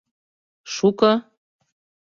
—Шуко? 0.73 1.13